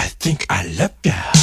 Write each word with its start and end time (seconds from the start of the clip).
I 0.00 0.08
think 0.18 0.46
I 0.48 0.64
love 0.80 0.96
ya. 1.04 1.39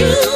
you. 0.00 0.29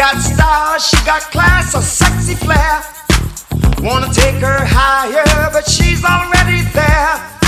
got 0.00 0.16
style, 0.16 0.78
she 0.78 0.96
got 1.04 1.20
class, 1.30 1.74
a 1.74 1.82
sexy 1.82 2.34
flair. 2.34 2.82
Wanna 3.82 4.10
take 4.14 4.36
her 4.36 4.64
higher, 4.64 5.50
but 5.52 5.68
she's 5.68 6.02
already 6.02 6.62
there. 6.72 7.39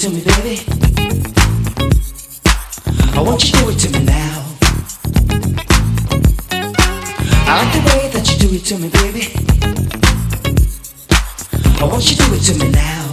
to 0.00 0.08
me, 0.08 0.22
baby. 0.24 0.58
I 3.12 3.20
want 3.20 3.44
you 3.44 3.52
to 3.52 3.58
do 3.58 3.68
it 3.68 3.78
to 3.80 3.90
me 3.90 4.04
now. 4.06 4.46
I 7.46 7.52
like 7.60 7.72
the 7.74 7.82
way 7.90 8.08
that 8.08 8.24
you 8.30 8.48
do 8.48 8.54
it 8.54 8.64
to 8.64 8.78
me, 8.78 8.88
baby. 8.88 9.34
I 11.80 11.84
want 11.84 12.10
you 12.10 12.16
to 12.16 12.24
do 12.24 12.34
it 12.34 12.40
to 12.40 12.64
me 12.64 12.70
now. 12.70 13.09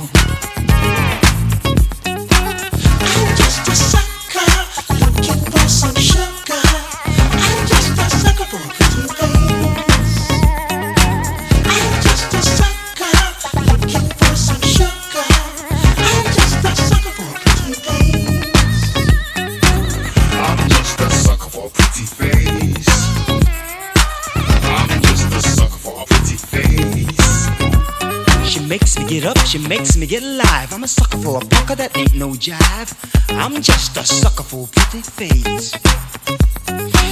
She 29.48 29.60
makes 29.60 29.96
me 29.96 30.06
get 30.06 30.24
alive. 30.24 30.74
I'm 30.74 30.84
a 30.84 30.88
sucker 30.90 31.18
for 31.20 31.38
a 31.38 31.40
pucker 31.40 31.76
that 31.76 31.98
ain't 31.98 32.14
no 32.16 32.32
jive. 32.32 32.92
I'm 33.30 33.62
just 33.62 33.96
a 33.96 34.04
sucker 34.04 34.44
for 34.44 34.68
pretty 34.68 35.02
face. 35.02 35.72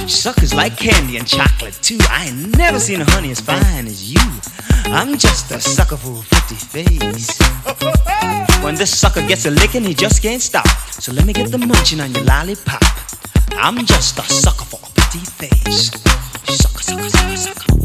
Suckers 0.06 0.52
like 0.52 0.76
candy 0.76 1.16
and 1.16 1.26
chocolate 1.26 1.78
too. 1.80 1.96
I 2.10 2.26
ain't 2.26 2.58
never 2.58 2.78
seen 2.78 3.00
a 3.00 3.10
honey 3.10 3.30
as 3.30 3.40
fine 3.40 3.86
as 3.86 4.12
you. 4.12 4.20
I'm 4.92 5.16
just 5.16 5.50
a 5.50 5.58
sucker 5.58 5.96
for 5.96 6.12
a 6.12 6.24
pretty 6.28 6.56
face. 6.56 7.40
When 8.62 8.74
this 8.74 8.94
sucker 8.94 9.26
gets 9.26 9.46
a 9.46 9.50
lickin', 9.50 9.84
he 9.84 9.94
just 9.94 10.22
can't 10.22 10.42
stop. 10.42 10.68
So 10.90 11.12
let 11.14 11.24
me 11.24 11.32
get 11.32 11.50
the 11.50 11.56
munching 11.58 12.00
on 12.00 12.12
your 12.12 12.24
lollipop. 12.24 12.82
I'm 13.52 13.86
just 13.86 14.18
a 14.18 14.22
sucker 14.22 14.66
for 14.66 14.80
a 14.86 14.90
pretty 15.00 15.24
face. 15.24 15.90
Sucker, 16.54 16.82
sucker, 16.82 17.08
sucker, 17.08 17.36
sucker. 17.36 17.76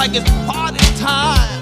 like 0.00 0.14
it's 0.14 0.30
party 0.46 0.78
time. 0.96 1.59